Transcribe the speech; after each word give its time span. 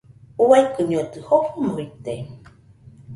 Uaikɨñodɨ 0.47 1.17
jofomo 1.27 1.69
ite. 1.85 2.13